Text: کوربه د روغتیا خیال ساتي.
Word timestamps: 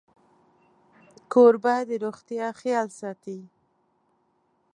کوربه 1.31 1.75
د 1.87 1.91
روغتیا 2.05 2.47
خیال 2.59 2.87
ساتي. 2.99 3.39